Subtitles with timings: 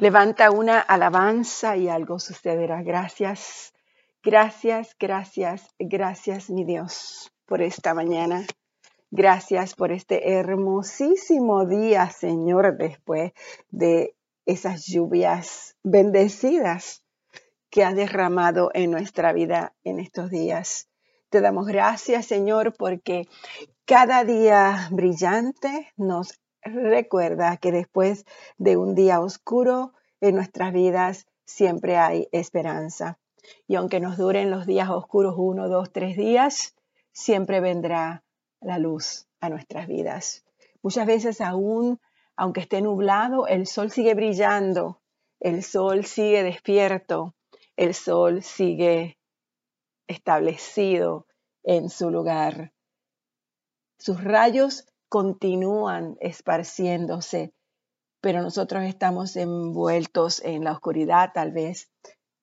[0.00, 2.82] Levanta una alabanza y algo sucederá.
[2.82, 3.74] Gracias,
[4.22, 8.46] gracias, gracias, gracias, mi Dios, por esta mañana.
[9.10, 13.32] Gracias por este hermosísimo día, Señor, después
[13.68, 14.16] de
[14.46, 17.02] esas lluvias bendecidas
[17.68, 20.88] que has derramado en nuestra vida en estos días.
[21.28, 23.28] Te damos gracias, Señor, porque
[23.84, 28.24] cada día brillante nos recuerda que después
[28.58, 33.18] de un día oscuro en nuestras vidas siempre hay esperanza.
[33.66, 36.74] Y aunque nos duren los días oscuros uno, dos, tres días,
[37.12, 38.24] siempre vendrá
[38.60, 40.44] la luz a nuestras vidas.
[40.82, 42.00] Muchas veces aún,
[42.36, 45.00] aunque esté nublado, el sol sigue brillando,
[45.40, 47.34] el sol sigue despierto,
[47.76, 49.18] el sol sigue
[50.06, 51.26] establecido
[51.62, 52.72] en su lugar.
[53.98, 57.52] Sus rayos continúan esparciéndose,
[58.22, 61.90] pero nosotros estamos envueltos en la oscuridad tal vez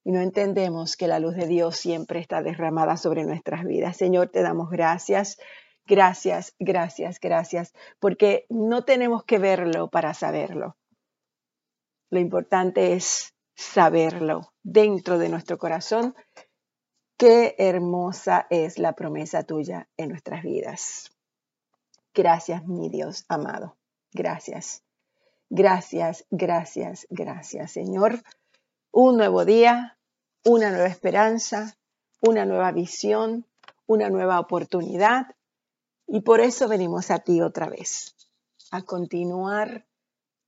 [0.04, 3.98] y no entendemos que la luz de Dios siempre está derramada sobre nuestras vidas.
[3.98, 5.38] Señor, te damos gracias,
[5.86, 10.76] gracias, gracias, gracias, porque no tenemos que verlo para saberlo.
[12.10, 16.16] Lo importante es saberlo dentro de nuestro corazón.
[17.18, 21.17] Qué hermosa es la promesa tuya en nuestras vidas.
[22.18, 23.78] Gracias, mi Dios amado.
[24.12, 24.82] Gracias.
[25.52, 28.24] Gracias, gracias, gracias, Señor.
[28.92, 30.00] Un nuevo día,
[30.44, 31.78] una nueva esperanza,
[32.20, 33.46] una nueva visión,
[33.86, 35.36] una nueva oportunidad.
[36.08, 38.16] Y por eso venimos a ti otra vez,
[38.72, 39.86] a continuar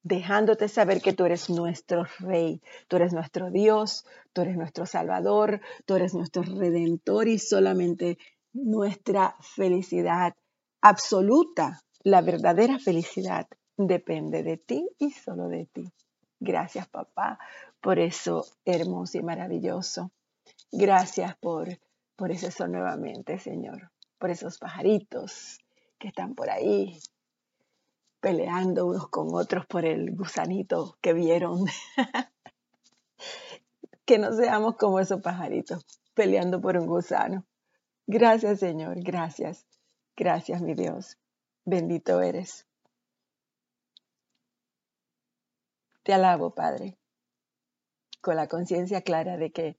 [0.01, 5.61] dejándote saber que tú eres nuestro Rey, tú eres nuestro Dios, tú eres nuestro Salvador,
[5.85, 8.17] tú eres nuestro Redentor y solamente
[8.53, 10.33] nuestra felicidad
[10.81, 15.91] absoluta, la verdadera felicidad depende de ti y solo de ti.
[16.39, 17.39] Gracias, papá,
[17.81, 20.11] por eso hermoso y maravilloso.
[20.71, 21.79] Gracias por,
[22.15, 25.59] por ese nuevamente, Señor, por esos pajaritos
[25.97, 26.99] que están por ahí
[28.19, 31.65] peleando unos con otros por el gusanito que vieron.
[34.05, 37.45] que no seamos como esos pajaritos peleando por un gusano.
[38.07, 39.68] Gracias, Señor, gracias.
[40.19, 41.17] Gracias, mi Dios.
[41.63, 42.67] Bendito eres.
[46.03, 46.97] Te alabo, Padre,
[48.19, 49.77] con la conciencia clara de que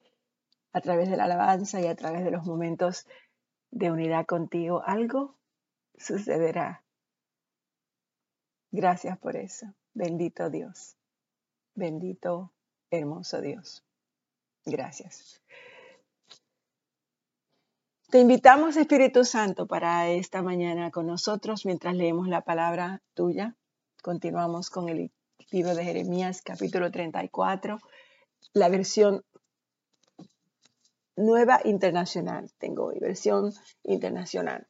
[0.72, 3.06] a través de la alabanza y a través de los momentos
[3.70, 5.36] de unidad contigo, algo
[5.98, 6.84] sucederá.
[8.70, 9.66] Gracias por eso.
[9.92, 10.96] Bendito Dios.
[11.74, 12.50] Bendito,
[12.90, 13.84] hermoso Dios.
[14.64, 15.42] Gracias.
[18.10, 23.54] Te invitamos, Espíritu Santo, para esta mañana con nosotros mientras leemos la palabra tuya.
[24.02, 25.12] Continuamos con el
[25.52, 27.78] libro de Jeremías, capítulo 34,
[28.52, 29.24] la versión
[31.14, 32.50] nueva internacional.
[32.58, 33.52] Tengo hoy, versión
[33.84, 34.66] internacional.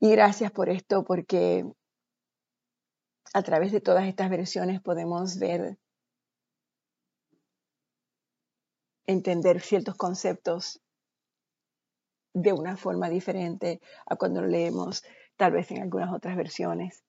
[0.00, 1.66] Y gracias por esto, porque
[3.34, 5.76] a través de todas estas versiones podemos ver
[9.08, 10.80] entender ciertos conceptos
[12.34, 15.02] de una forma diferente a cuando lo leemos
[15.36, 17.02] tal vez en algunas otras versiones.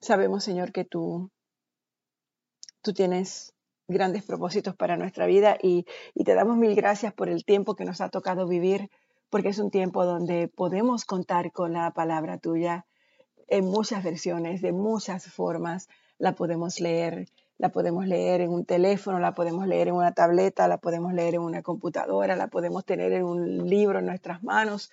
[0.00, 1.30] Sabemos, Señor, que tú,
[2.80, 3.54] tú tienes
[3.86, 5.84] grandes propósitos para nuestra vida y,
[6.14, 8.90] y te damos mil gracias por el tiempo que nos ha tocado vivir,
[9.28, 12.86] porque es un tiempo donde podemos contar con la palabra tuya
[13.48, 17.26] en muchas versiones, de muchas formas, la podemos leer
[17.58, 21.34] la podemos leer en un teléfono, la podemos leer en una tableta, la podemos leer
[21.34, 24.90] en una computadora, la podemos tener en un libro en nuestras manos.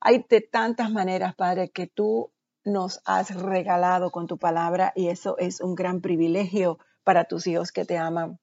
[0.00, 2.30] Hay de tantas maneras, Padre, que tú
[2.64, 7.72] nos has regalado con tu palabra y eso es un gran privilegio para tus hijos
[7.72, 8.38] que te aman,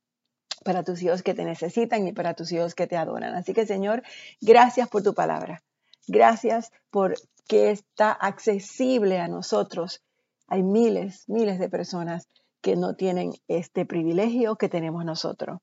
[0.63, 3.35] para tus hijos que te necesitan y para tus hijos que te adoran.
[3.35, 4.03] Así que, Señor,
[4.39, 5.63] gracias por tu palabra.
[6.07, 7.15] Gracias por
[7.47, 10.01] que está accesible a nosotros.
[10.47, 12.27] Hay miles, miles de personas
[12.61, 15.59] que no tienen este privilegio que tenemos nosotros.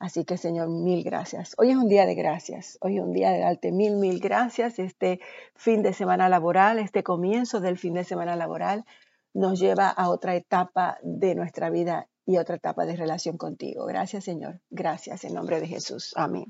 [0.00, 1.54] Así que Señor, mil gracias.
[1.58, 2.78] Hoy es un día de gracias.
[2.80, 4.78] Hoy es un día de darte mil, mil gracias.
[4.78, 5.20] Este
[5.54, 8.86] fin de semana laboral, este comienzo del fin de semana laboral
[9.34, 13.84] nos lleva a otra etapa de nuestra vida y otra etapa de relación contigo.
[13.84, 14.62] Gracias Señor.
[14.70, 16.14] Gracias en nombre de Jesús.
[16.16, 16.46] Amén.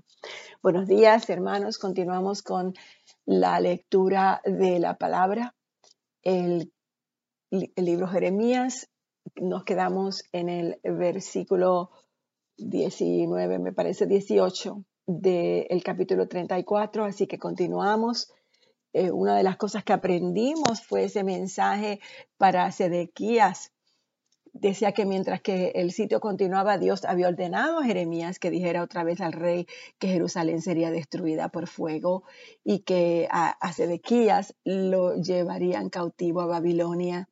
[0.62, 1.78] Buenos días hermanos.
[1.78, 2.74] Continuamos con
[3.26, 5.56] la lectura de la palabra.
[6.22, 6.72] El,
[7.50, 8.89] el libro Jeremías
[9.36, 11.90] nos quedamos en el versículo
[12.56, 18.32] 19, me parece 18 del capítulo 34, así que continuamos.
[18.92, 22.00] Eh, una de las cosas que aprendimos fue ese mensaje
[22.36, 23.72] para Sedequías,
[24.52, 29.04] decía que mientras que el sitio continuaba, Dios había ordenado a Jeremías que dijera otra
[29.04, 29.66] vez al rey
[29.98, 32.24] que Jerusalén sería destruida por fuego
[32.64, 37.28] y que a, a Sedequías lo llevarían cautivo a Babilonia.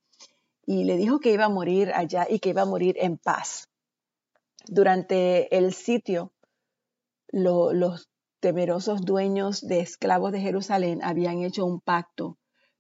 [0.69, 3.71] Y le dijo que iba a morir allá y que iba a morir en paz.
[4.67, 6.33] Durante el sitio,
[7.33, 8.11] los
[8.41, 12.37] temerosos dueños de esclavos de Jerusalén habían hecho un pacto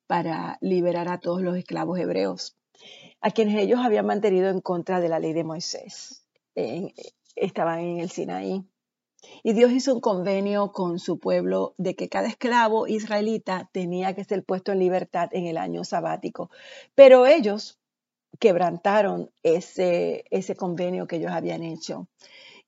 [0.06, 2.58] para liberar a todos los esclavos hebreos
[3.20, 6.24] a quienes ellos habían mantenido en contra de la ley de Moisés.
[7.34, 8.64] estaban en el Sinaí.
[9.42, 14.24] Y Dios hizo un convenio con su pueblo de que cada esclavo israelita tenía que
[14.24, 16.50] ser puesto en libertad en el año sabático.
[16.94, 17.78] Pero ellos
[18.38, 22.08] quebrantaron ese, ese convenio que ellos habían hecho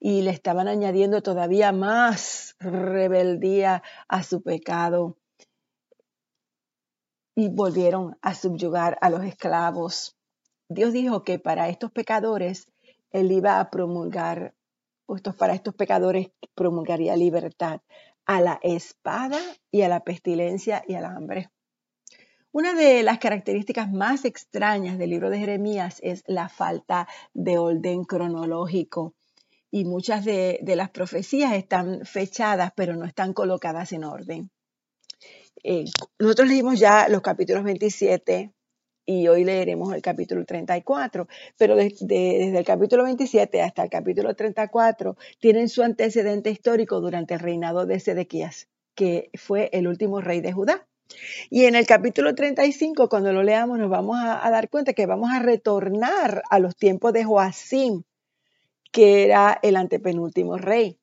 [0.00, 5.17] y le estaban añadiendo todavía más rebeldía a su pecado
[7.34, 10.17] y volvieron a subyugar a los esclavos.
[10.69, 12.69] Dios dijo que para estos pecadores
[13.12, 14.55] Él iba a promulgar,
[15.17, 17.81] estos, para estos pecadores promulgaría libertad
[18.27, 19.41] a la espada
[19.71, 21.51] y a la pestilencia y al hambre.
[22.53, 28.05] Una de las características más extrañas del libro de Jeremías es la falta de orden
[28.05, 29.15] cronológico.
[29.71, 34.51] Y muchas de, las profecías están fechadas, pero no están colocadas en orden.
[35.63, 35.85] Eh,
[36.19, 38.53] nosotros leímos ya los capítulos 27,
[39.11, 41.27] y hoy leeremos el capítulo 34,
[41.59, 47.41] pero desde el capítulo 27 hasta el capítulo 34 tienen su antecedente histórico durante el
[47.41, 50.87] reinado de Sedequías, que fue el último rey de Judá.
[51.51, 55.07] Y en el capítulo 35, cuando lo leamos, nos vamos a, a dar cuenta que
[55.07, 58.05] vamos a retornar a los tiempos de Joacim,
[58.93, 61.00] que era el antepenúltimo rey.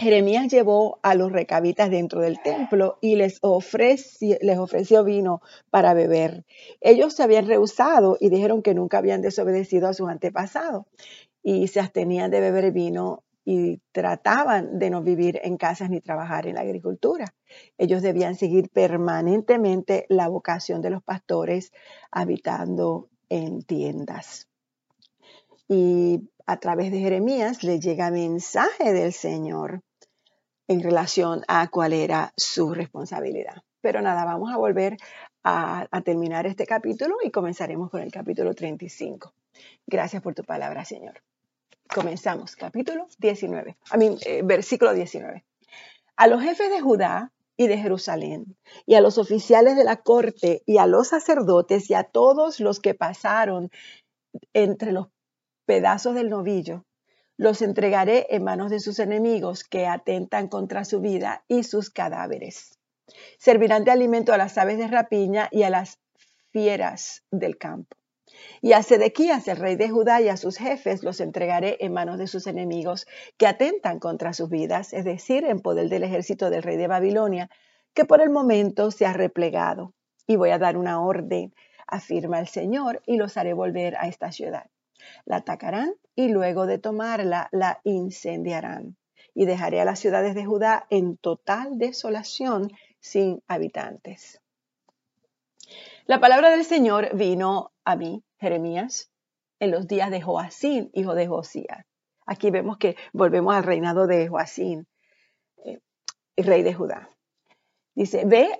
[0.00, 6.46] Jeremías llevó a los recabitas dentro del templo y les ofreció, vino para beber.
[6.80, 10.86] Ellos se habían rehusado y dijeron que nunca habían desobedecido a sus antepasados
[11.42, 16.46] y se abstenían de beber vino y trataban de no vivir en casas ni trabajar
[16.46, 17.34] en la agricultura.
[17.76, 21.74] Ellos debían seguir permanentemente la vocación de los pastores
[22.10, 24.48] habitando en tiendas.
[25.68, 29.82] Y a través de Jeremías le llega mensaje del Señor
[30.70, 33.64] en relación a cuál era su responsabilidad.
[33.80, 34.98] Pero nada, vamos a volver
[35.42, 39.34] a, terminar este capítulo y comenzaremos con el capítulo 35.
[39.88, 41.24] Gracias por tu palabra, Señor.
[41.92, 45.44] Comenzamos, capítulo 19, a mí, versículo 19.
[46.14, 48.56] A los jefes de Judá y de Jerusalén,
[48.86, 52.78] y a los oficiales de la corte, y a los sacerdotes, y a todos los
[52.78, 53.70] que pasaron
[54.52, 55.08] entre los
[55.66, 56.84] pedazos del novillo,
[57.40, 62.78] los entregaré en manos de sus enemigos que atentan contra su vida y sus cadáveres.
[63.38, 66.00] Servirán de alimento a las aves de rapiña y a las
[66.50, 67.96] fieras del campo.
[68.60, 72.18] Y a Sedequías, el rey de Judá, y a sus jefes los entregaré en manos
[72.18, 73.06] de sus enemigos
[73.38, 77.48] que atentan contra sus vidas, es decir, en poder del ejército del rey de Babilonia,
[77.94, 79.94] que por el momento se ha replegado.
[80.26, 81.54] Y voy a dar una orden,
[81.86, 84.66] afirma el Señor, y los haré volver a esta ciudad
[85.24, 88.96] la atacarán y luego de tomarla la incendiarán.
[89.34, 94.40] Y dejaré a las ciudades de Judá en total desolación sin habitantes.
[96.06, 99.10] La palabra del Señor vino a mí, Jeremías,
[99.60, 101.86] en los días de Joacín, hijo de Josías.
[102.26, 104.86] Aquí vemos que volvemos al reinado de Joacín,
[105.64, 105.78] eh,
[106.36, 107.10] rey de Judá.
[107.94, 108.50] Dice, ve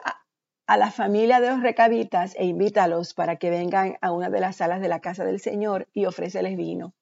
[0.70, 4.54] a la familia de los recabitas e invítalos para que vengan a una de las
[4.54, 6.94] salas de la casa del Señor y ofréceles vino.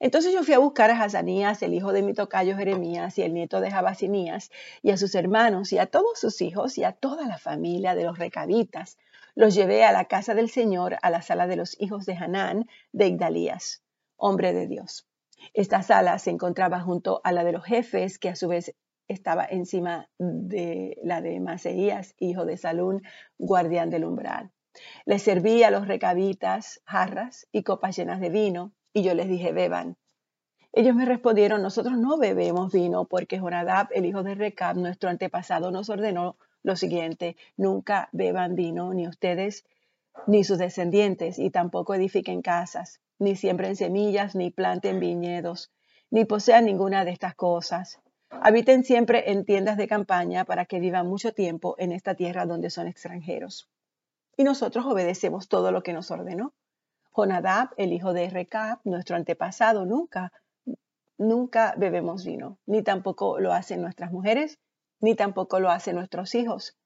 [0.00, 3.34] Entonces yo fui a buscar a Hazanías, el hijo de mi tocayo Jeremías, y el
[3.34, 7.26] nieto de Jabasinías, y a sus hermanos, y a todos sus hijos, y a toda
[7.26, 8.96] la familia de los recabitas.
[9.34, 12.70] Los llevé a la casa del Señor, a la sala de los hijos de Hanán,
[12.92, 13.82] de Igdalías,
[14.16, 15.06] hombre de Dios.
[15.52, 18.74] Esta sala se encontraba junto a la de los jefes, que a su vez
[19.08, 23.02] estaba encima de la de Maseías, hijo de Salún,
[23.38, 24.50] guardián del umbral.
[25.04, 29.52] Les serví a los recabitas jarras y copas llenas de vino, y yo les dije,
[29.52, 29.96] beban.
[30.72, 35.70] Ellos me respondieron, nosotros no bebemos vino, porque Jonadab, el hijo de Recab, nuestro antepasado,
[35.70, 39.64] nos ordenó lo siguiente, nunca beban vino, ni ustedes
[40.26, 45.72] ni sus descendientes, y tampoco edifiquen casas, ni siembren semillas, ni planten viñedos,
[46.10, 48.00] ni posean ninguna de estas cosas
[48.42, 52.70] Habiten siempre en tiendas de campaña para que vivan mucho tiempo en esta tierra donde
[52.70, 53.68] son extranjeros.
[54.36, 56.52] Y nosotros obedecemos todo lo que nos ordenó.
[57.12, 60.32] Jonadab, el hijo de Recab, nuestro antepasado, nunca,
[61.16, 64.58] nunca bebemos vino, ni tampoco lo hacen nuestras mujeres,
[65.00, 66.76] ni tampoco lo hacen nuestros hijos.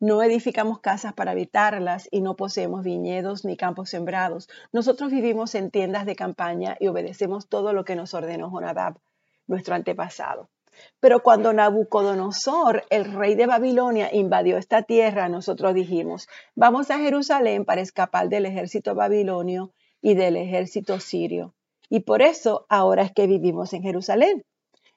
[0.00, 4.48] No edificamos casas para habitarlas y no poseemos viñedos ni campos sembrados.
[4.72, 8.98] Nosotros vivimos en tiendas de campaña y obedecemos todo lo que nos ordenó Jonadab,
[9.46, 10.50] nuestro antepasado.
[11.00, 17.64] Pero cuando Nabucodonosor, el rey de Babilonia, invadió esta tierra, nosotros dijimos, vamos a Jerusalén
[17.64, 21.54] para escapar del ejército babilonio y del ejército sirio.
[21.88, 24.44] Y por eso ahora es que vivimos en Jerusalén.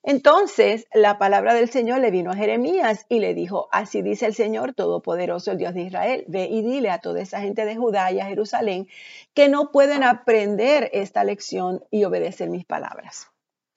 [0.04, 4.34] Entonces la palabra del Señor le vino a Jeremías y le dijo, así dice el
[4.34, 8.10] Señor Todopoderoso, el Dios de Israel, ve y dile a toda esa gente de Judá
[8.14, 8.88] y a Jerusalén
[9.34, 13.28] que no pueden aprender esta lección y obedecer mis palabras,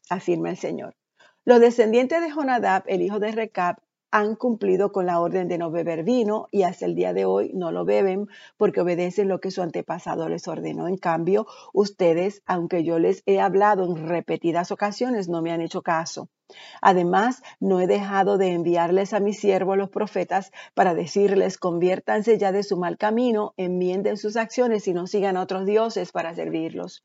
[0.08, 0.94] afirma el Señor.
[1.50, 3.78] Los descendientes de Jonadab, el hijo de Recab,
[4.12, 7.50] han cumplido con la orden de no beber vino y hasta el día de hoy
[7.54, 10.86] no lo beben porque obedecen lo que su antepasado les ordenó.
[10.86, 15.82] En cambio, ustedes, aunque yo les he hablado en repetidas ocasiones, no me han hecho
[15.82, 16.28] caso.
[16.82, 22.52] Además, no he dejado de enviarles a mis siervos los profetas para decirles, conviértanse ya
[22.52, 27.02] de su mal camino, enmienden sus acciones y no sigan a otros dioses para servirlos.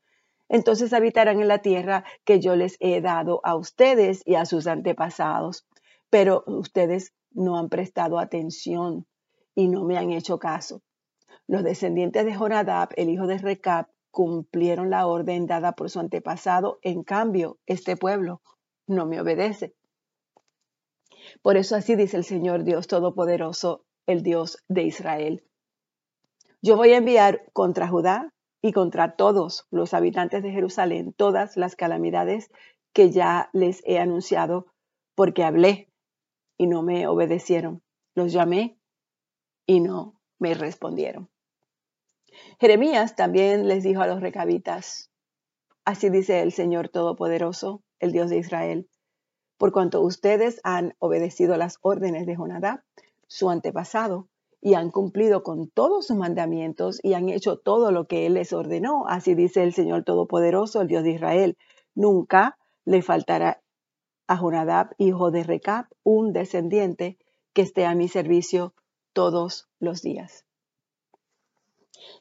[0.48, 4.66] Entonces habitarán en la tierra que yo les he dado a ustedes y a sus
[4.66, 5.66] antepasados
[6.10, 9.06] pero ustedes no han prestado atención
[9.54, 10.82] y no me han hecho caso.
[11.46, 16.78] Los descendientes de Jonadab, el hijo de Recab, cumplieron la orden dada por su antepasado.
[16.82, 18.40] En cambio, este pueblo
[18.86, 19.74] no me obedece.
[21.42, 25.44] Por eso así dice el Señor Dios Todopoderoso, el Dios de Israel.
[26.62, 28.32] Yo voy a enviar contra Judá
[28.66, 32.50] y contra todos los habitantes de Jerusalén todas las calamidades
[32.92, 34.66] que ya les he anunciado,
[35.14, 35.88] porque hablé
[36.58, 37.84] y no me obedecieron.
[38.16, 38.76] Los llamé
[39.66, 41.30] y no me respondieron.
[42.58, 45.12] Jeremías también les dijo a los recabitas,
[45.84, 48.88] así dice el Señor Todopoderoso, el Dios de Israel,
[49.58, 52.82] por cuanto ustedes han obedecido las órdenes de Jonadab,
[53.28, 54.28] su antepasado,
[54.60, 58.52] y han cumplido con todos sus mandamientos y han hecho todo lo que Él les
[58.52, 61.58] ordenó, así dice el Señor Todopoderoso, el Dios de Israel,
[61.94, 63.62] nunca le faltará
[64.26, 67.18] a Jonadab, hijo de Recab, un descendiente
[67.52, 68.74] que esté a mi servicio
[69.12, 70.44] todos los días.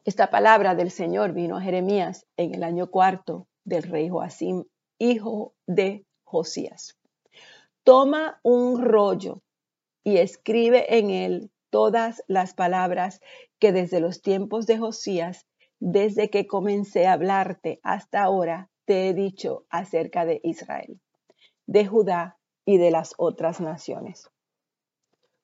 [0.04, 4.65] Esta palabra del Señor vino a Jeremías en el año cuarto del rey Joacim,
[5.00, 6.98] hijo de Josías.
[7.84, 9.42] Toma un rollo
[10.04, 13.20] y escribe en él todas las palabras
[13.60, 15.46] que desde los tiempos de Josías,
[15.82, 21.01] desde que comencé a hablarte hasta ahora, te he dicho acerca de Israel
[21.67, 24.29] de Judá y de las otras naciones.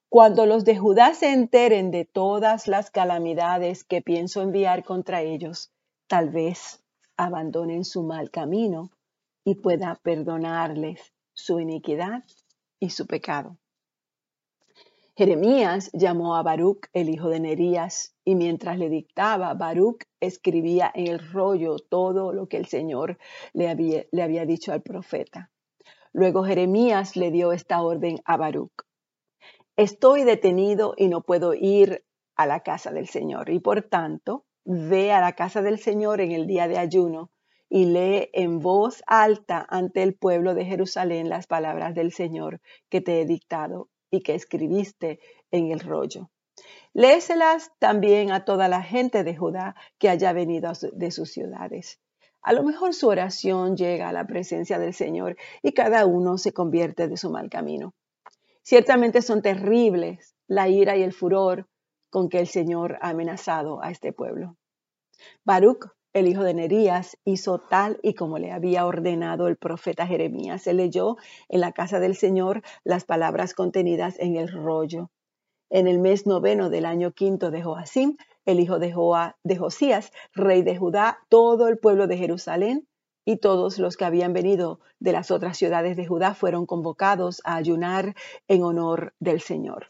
[0.07, 5.73] Cuando los de Judá se enteren de todas las calamidades que pienso enviar contra ellos,
[6.07, 6.81] tal vez
[7.17, 8.89] abandonen su mal camino
[9.43, 12.23] y pueda perdonarles su iniquidad
[12.79, 13.57] y su pecado.
[15.18, 21.08] Jeremías llamó a Baruch, el hijo de Nerías, y mientras le dictaba, Baruch escribía en
[21.08, 23.18] el rollo todo lo que el Señor
[23.51, 25.51] le había, dicho al profeta.
[26.13, 28.72] Luego Jeremías le dio esta orden a Baruch.
[29.75, 32.06] Estoy detenido y no puedo ir
[32.38, 36.32] a la casa del Señor y por tanto ve a la casa del Señor en
[36.32, 37.32] el día de ayuno
[37.68, 43.01] y lee en voz alta ante el pueblo de Jerusalén las palabras del Señor que
[43.01, 46.30] te he dictado y que escribiste en el rollo.
[46.94, 52.00] Léeselas también a toda la gente de Judá que haya venido de sus ciudades
[52.41, 56.53] a lo mejor su oración llega a la presencia del Señor y cada uno se
[56.53, 57.94] convierte de su mal camino.
[58.63, 61.68] Ciertamente son terribles la ira y el furor
[62.10, 64.58] con que el Señor ha amenazado a este pueblo.
[65.46, 70.63] Baruch, el hijo de Nerías, hizo tal y como le había ordenado el profeta Jeremías.
[70.63, 71.18] Se leyó
[71.50, 75.10] en la casa del Señor las palabras contenidas en el rollo.
[75.70, 80.12] En el mes noveno del año quinto de Joacim, el hijo de, Joa, de Josías,
[80.34, 82.88] rey de Judá, todo el pueblo de Jerusalén
[83.24, 87.56] y todos los que habían venido de las otras ciudades de Judá fueron convocados a
[87.56, 88.15] ayunar
[88.48, 89.88] en honor del Señor.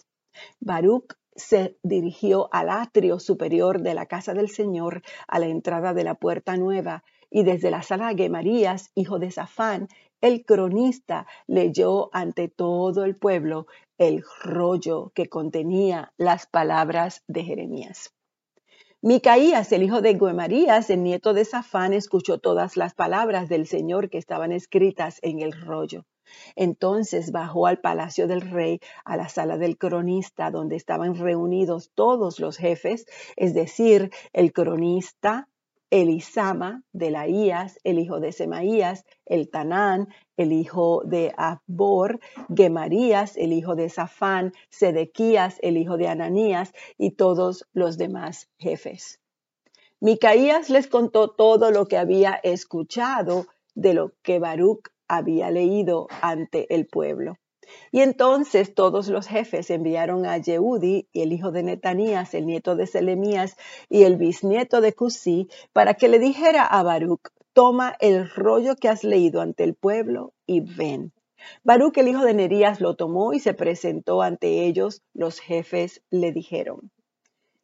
[0.59, 6.03] Baruch se dirigió al atrio superior de la casa del Señor a la entrada de
[6.03, 9.87] la puerta nueva y desde la sala Gemarías, hijo de Safán,
[10.19, 18.13] el cronista leyó ante todo el pueblo el rollo que contenía las palabras de Jeremías.
[19.01, 24.11] Micaías, el hijo de Guemarías, el nieto de Safán, escuchó todas las palabras del Señor
[24.11, 26.05] que estaban escritas en el rollo.
[26.55, 32.39] Entonces bajó al palacio del rey, a la sala del cronista, donde estaban reunidos todos
[32.39, 35.47] los jefes, es decir, el cronista,
[35.91, 40.07] Elisama de Laías, el hijo de Semaías, el Tanán,
[40.37, 42.21] el hijo de Abor,
[42.55, 49.19] Gemarías, el hijo de Safán, Sedequías, el hijo de Ananías, y todos los demás jefes.
[49.99, 56.73] Micaías les contó todo lo que había escuchado de lo que Baruch había leído ante
[56.73, 57.37] el pueblo.
[57.91, 62.87] Y entonces todos los jefes enviaron a Yehudi, el hijo de Netanías, el nieto de
[62.87, 63.55] Selemías
[63.89, 68.89] y el bisnieto de Cusí, para que le dijera a Baruch, toma el rollo que
[68.89, 71.11] has leído ante el pueblo y ven.
[71.63, 75.01] Baruch, el hijo de Nerías, lo tomó y se presentó ante ellos.
[75.13, 76.91] Los jefes le dijeron,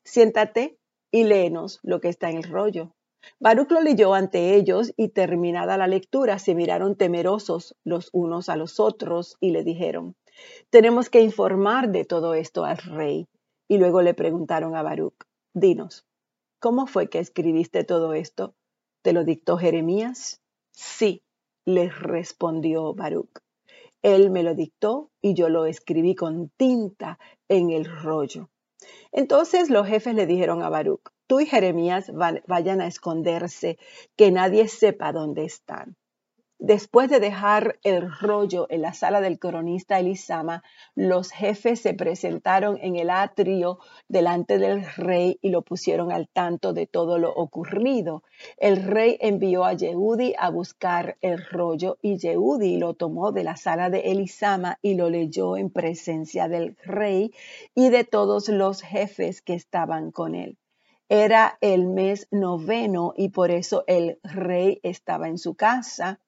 [0.03, 0.77] siéntate
[1.11, 2.96] y léenos lo que está en el rollo.
[3.39, 8.55] Baruch lo leyó ante ellos y terminada la lectura se miraron temerosos los unos a
[8.55, 10.15] los otros y le dijeron,
[10.69, 13.27] tenemos que informar de todo esto al rey.
[13.67, 16.05] Y luego le preguntaron a Baruch, dinos,
[16.59, 18.55] ¿cómo fue que escribiste todo esto?
[19.01, 20.41] ¿Te lo dictó Jeremías?
[20.71, 21.23] Sí,
[21.65, 23.39] les respondió Baruch.
[24.01, 27.19] Él me lo dictó y yo lo escribí con tinta
[27.49, 28.49] en el rollo.
[29.11, 32.11] Entonces los jefes le dijeron a Baruch, tú y Jeremías
[32.47, 33.77] vayan a esconderse,
[34.15, 35.95] que nadie sepa dónde están.
[36.59, 40.63] Después de dejar el rollo en la sala del cronista Elisama,
[40.95, 46.73] los jefes se presentaron en el atrio delante del rey y lo pusieron al tanto
[46.73, 48.23] de todo lo ocurrido.
[48.57, 53.55] El rey envió a Yehudi a buscar el rollo y Yehudi lo tomó de la
[53.55, 57.35] sala de Elisama y lo leyó en presencia del rey
[57.75, 60.57] y de todos los jefes que estaban con él.
[61.09, 66.19] Era el mes noveno y por eso el rey estaba en su casa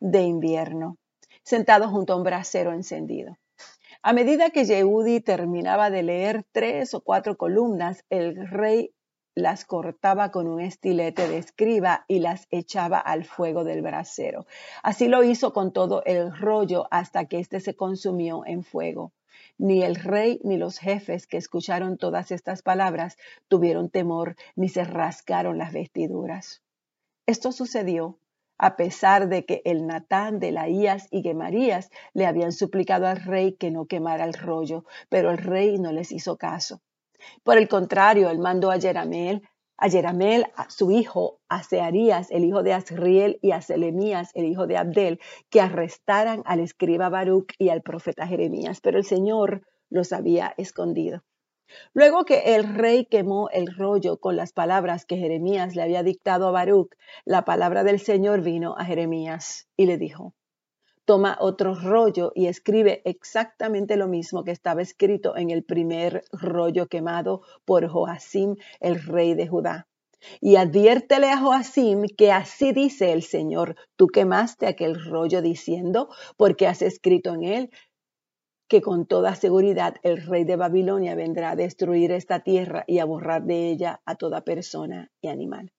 [0.00, 0.98] de invierno,
[1.42, 3.38] sentado junto a un brasero encendido.
[4.02, 8.92] A medida que Yehudi terminaba de leer tres o cuatro columnas, el rey
[9.34, 14.46] las cortaba con un estilete de escriba y las echaba al fuego del brasero.
[14.82, 19.12] Así lo hizo con todo el rollo hasta que éste se consumió en fuego.
[19.58, 23.16] Ni el rey ni los jefes que escucharon todas estas palabras
[23.48, 26.62] tuvieron temor ni se rasgaron las vestiduras.
[27.26, 28.18] Esto sucedió
[28.58, 33.52] a pesar de que el Natán de Laías y Gemarías le habían suplicado al rey
[33.52, 36.80] que no quemara el rollo, pero el rey no les hizo caso.
[37.44, 42.62] Por el contrario, él mandó a Jeramel, a Jeramel, su hijo, a Searías, el hijo
[42.62, 47.70] de Azriel, y a Selemías, el hijo de Abdel, que arrestaran al escriba Baruch y
[47.70, 51.22] al profeta Jeremías, pero el Señor los había escondido.
[51.92, 56.48] Luego que el rey quemó el rollo con las palabras que Jeremías le había dictado
[56.48, 60.34] a Baruch, la palabra del Señor vino a Jeremías y le dijo,
[61.08, 66.86] toma otro rollo y escribe exactamente lo mismo que estaba escrito en el primer rollo
[66.86, 69.88] quemado por Joacim, el rey de Judá.
[70.38, 76.66] Y adviértele a Joacim que así dice el Señor, tú quemaste aquel rollo diciendo, porque
[76.66, 77.70] has escrito en él,
[78.68, 83.06] que con toda seguridad el rey de Babilonia vendrá a destruir esta tierra y a
[83.06, 85.72] borrar de ella a toda persona y animal.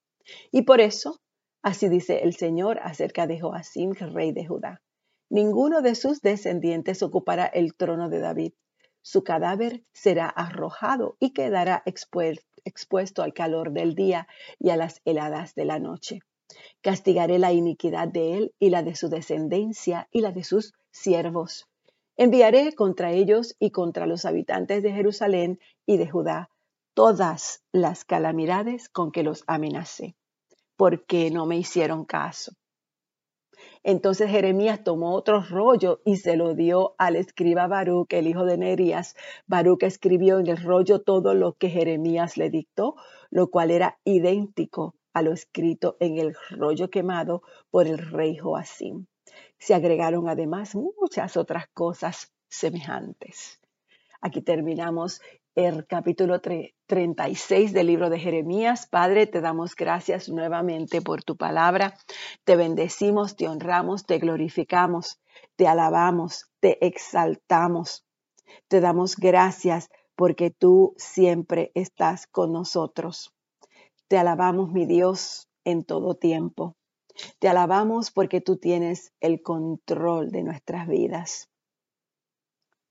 [0.52, 1.20] Y por eso,
[1.62, 4.82] así dice el Señor acerca de Joacim, rey de Judá.
[5.30, 8.54] Ninguno de sus descendientes ocupará el trono de David.
[9.02, 14.28] Su cadáver será arrojado y quedará expuesto al calor del día
[14.60, 16.20] y a las heladas de la noche.
[16.82, 21.70] Castigaré la iniquidad de él y la de su descendencia y la de sus siervos
[22.22, 26.50] Enviaré contra ellos y contra los habitantes de Jerusalén y de Judá
[26.94, 30.18] todas las calamidades con que los amenacé,
[30.76, 32.52] porque no me hicieron caso.
[33.84, 38.58] Entonces Jeremías tomó otro rollo y se lo dio al escriba Baruch, el hijo de
[38.58, 39.16] Nerías.
[39.48, 42.96] Baruch escribió en el rollo todo lo que Jeremías le dictó,
[43.30, 49.06] lo cual era idéntico a lo escrito en el rollo quemado por el rey Joacim
[49.60, 53.60] se agregaron además muchas otras cosas semejantes.
[54.22, 55.22] Aquí terminamos
[55.66, 58.88] el capítulo 36 del libro de Jeremías.
[58.88, 61.96] Padre, te damos gracias nuevamente por tu palabra.
[62.46, 65.20] Te bendecimos, te honramos, te glorificamos,
[65.58, 68.06] te alabamos, te exaltamos.
[68.70, 73.36] Te damos gracias porque tú siempre estás con nosotros.
[74.08, 76.78] Te alabamos, mi Dios, en todo tiempo.
[77.40, 81.50] Te alabamos porque tú tienes el control de nuestras vidas.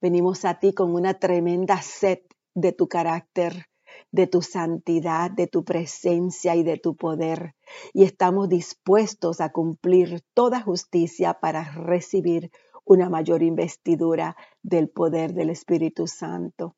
[0.02, 2.18] Venimos a ti con una tremenda sed
[2.60, 3.66] de tu carácter,
[4.10, 7.54] de tu santidad, de tu presencia y de tu poder.
[7.92, 12.50] Y estamos dispuestos a cumplir toda justicia para recibir
[12.84, 16.74] una mayor investidura del poder del Espíritu Santo.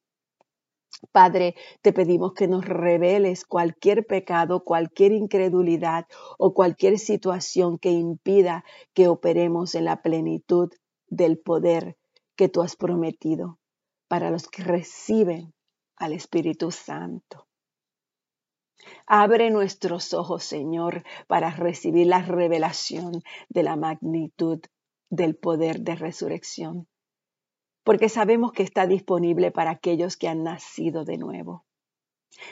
[1.12, 8.64] Padre, te pedimos que nos reveles cualquier pecado, cualquier incredulidad o cualquier situación que impida
[8.92, 10.68] que operemos en la plenitud
[11.06, 11.96] del poder
[12.36, 13.58] que tú has prometido
[14.08, 15.54] para los que reciben
[16.00, 17.46] al Espíritu Santo.
[19.06, 24.60] Abre nuestros ojos, Señor, para recibir la revelación de la magnitud
[25.10, 26.88] del poder de resurrección
[27.84, 31.64] porque sabemos que está disponible para aquellos que han nacido de nuevo.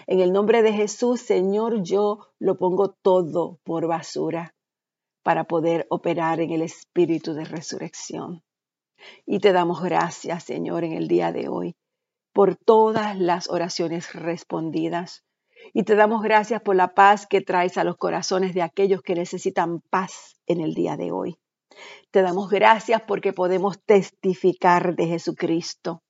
[0.07, 4.55] En el nombre de Jesús, Señor, yo lo pongo todo por basura
[5.23, 8.43] para poder operar en el espíritu de resurrección.
[9.27, 11.77] Y te damos gracias, Señor, en el día de hoy
[12.39, 15.25] por todas las oraciones respondidas.
[15.75, 19.17] Y te damos gracias por la paz que traes a los corazones de aquellos que
[19.17, 21.37] necesitan paz en el día de hoy.
[22.13, 26.05] Te damos gracias porque podemos testificar de Jesucristo,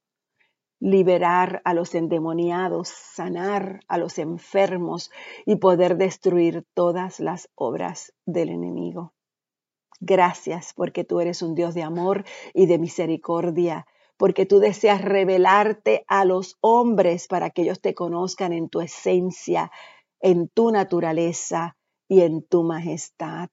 [0.80, 5.10] liberar a los endemoniados, sanar a los enfermos
[5.46, 9.14] y poder destruir todas las obras del enemigo.
[9.98, 13.86] Gracias porque tú eres un Dios de amor y de misericordia,
[14.18, 19.70] porque tú deseas revelarte a los hombres para que ellos te conozcan en tu esencia,
[20.20, 21.76] en tu naturaleza
[22.08, 23.48] y en tu majestad.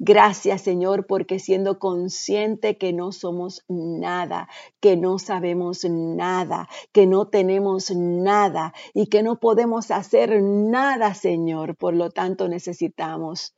[0.00, 7.26] Gracias Señor porque siendo consciente que no somos nada, que no sabemos nada, que no
[7.26, 13.56] tenemos nada y que no podemos hacer nada Señor, por lo tanto necesitamos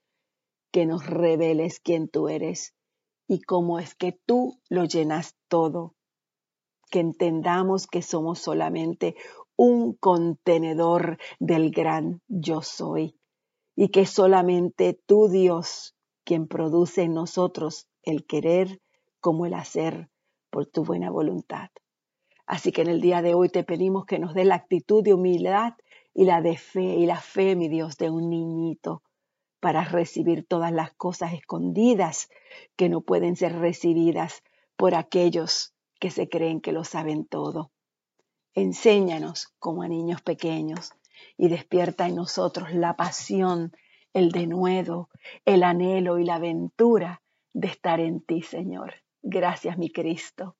[0.73, 2.73] que nos reveles quién tú eres
[3.31, 5.95] y cómo es que tú lo llenas todo,
[6.91, 9.15] que entendamos que somos solamente
[9.55, 13.15] un contenedor del gran yo soy
[13.77, 18.81] y que solamente tú Dios quien produce en nosotros el querer
[19.21, 20.11] como el hacer
[20.51, 21.71] por tu buena voluntad.
[22.47, 25.15] Así que en el día de hoy te pedimos que nos dé la actitud de
[25.15, 25.75] humildad
[26.15, 29.05] y la de fe y la fe, mi Dios, de un niñito
[29.61, 32.29] para recibir todas las cosas escondidas
[32.77, 34.43] que no pueden ser recibidas
[34.77, 37.71] por aquellos que se creen que lo saben todo.
[38.55, 40.93] Enséñanos como a niños pequeños
[41.37, 43.73] y despierta en nosotros la pasión
[44.13, 45.09] el denuedo,
[45.45, 48.95] el anhelo y la aventura de estar en ti, Señor.
[49.23, 50.57] Gracias, mi Cristo.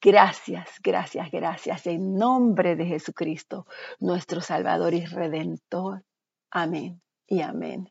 [0.00, 1.86] Gracias, gracias, gracias.
[1.86, 3.66] En nombre de Jesucristo,
[3.98, 6.04] nuestro Salvador y Redentor.
[6.50, 7.90] Amén y amén.